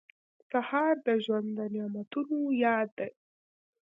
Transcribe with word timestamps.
سهار 0.49 0.93
د 1.07 1.09
ژوند 1.23 1.49
د 1.57 1.59
نعمتونو 1.73 2.37
یاد 2.65 2.89
دی. 2.99 3.11